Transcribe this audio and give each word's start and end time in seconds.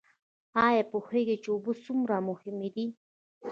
ایا 0.65 0.83
پوهیږئ 0.91 1.37
چې 1.43 1.49
اوبه 1.53 1.71
څومره 1.85 2.15
مهمې 2.29 2.69
دي؟ 2.75 2.85